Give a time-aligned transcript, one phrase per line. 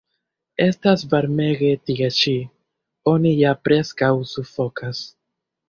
[0.63, 2.35] Estas varmege tie ĉi;
[3.13, 5.07] oni ja preskaŭ sufokas.